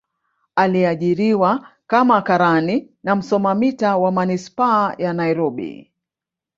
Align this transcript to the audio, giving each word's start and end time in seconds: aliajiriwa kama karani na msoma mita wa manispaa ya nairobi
aliajiriwa 0.55 1.67
kama 1.87 2.21
karani 2.21 2.89
na 3.03 3.15
msoma 3.15 3.55
mita 3.55 3.97
wa 3.97 4.11
manispaa 4.11 4.95
ya 4.97 5.13
nairobi 5.13 5.91